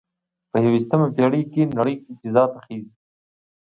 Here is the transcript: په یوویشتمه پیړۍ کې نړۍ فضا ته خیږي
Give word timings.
په 0.51 0.57
یوویشتمه 0.63 1.07
پیړۍ 1.15 1.43
کې 1.51 1.71
نړۍ 1.77 1.95
فضا 2.19 2.43
ته 2.53 2.59
خیږي 2.65 2.91